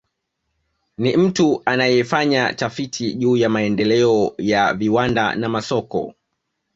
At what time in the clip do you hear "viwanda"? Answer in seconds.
4.73-5.35